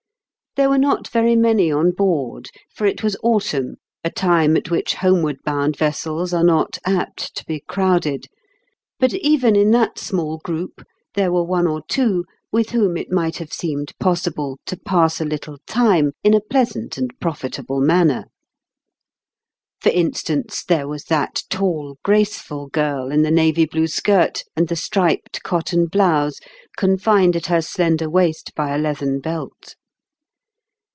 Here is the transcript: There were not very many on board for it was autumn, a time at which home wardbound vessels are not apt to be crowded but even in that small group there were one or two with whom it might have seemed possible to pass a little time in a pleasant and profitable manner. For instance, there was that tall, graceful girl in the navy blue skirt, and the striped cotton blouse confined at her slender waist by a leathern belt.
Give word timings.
There 0.57 0.67
were 0.69 0.77
not 0.77 1.07
very 1.07 1.37
many 1.37 1.71
on 1.71 1.91
board 1.91 2.49
for 2.75 2.85
it 2.85 3.01
was 3.03 3.15
autumn, 3.23 3.77
a 4.03 4.09
time 4.11 4.57
at 4.57 4.69
which 4.69 4.95
home 4.95 5.21
wardbound 5.23 5.77
vessels 5.77 6.33
are 6.33 6.43
not 6.43 6.77
apt 6.85 7.33
to 7.37 7.45
be 7.45 7.63
crowded 7.69 8.25
but 8.99 9.13
even 9.13 9.55
in 9.55 9.71
that 9.71 9.97
small 9.97 10.39
group 10.39 10.83
there 11.15 11.31
were 11.31 11.45
one 11.45 11.67
or 11.67 11.83
two 11.87 12.25
with 12.51 12.71
whom 12.71 12.97
it 12.97 13.09
might 13.09 13.37
have 13.37 13.53
seemed 13.53 13.93
possible 13.97 14.59
to 14.65 14.75
pass 14.75 15.21
a 15.21 15.25
little 15.25 15.57
time 15.67 16.11
in 16.21 16.33
a 16.33 16.41
pleasant 16.41 16.97
and 16.97 17.17
profitable 17.21 17.79
manner. 17.79 18.25
For 19.79 19.89
instance, 19.89 20.65
there 20.65 20.85
was 20.85 21.05
that 21.05 21.43
tall, 21.49 21.97
graceful 22.03 22.67
girl 22.67 23.09
in 23.09 23.21
the 23.21 23.31
navy 23.31 23.63
blue 23.65 23.87
skirt, 23.87 24.43
and 24.57 24.67
the 24.67 24.75
striped 24.75 25.43
cotton 25.43 25.85
blouse 25.85 26.41
confined 26.75 27.37
at 27.37 27.45
her 27.45 27.61
slender 27.61 28.09
waist 28.09 28.53
by 28.53 28.75
a 28.75 28.77
leathern 28.77 29.21
belt. 29.21 29.75